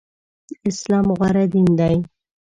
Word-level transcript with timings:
اسلام 0.69 1.07
غوره 1.17 1.43
دين 1.51 1.69
دی. 1.79 1.95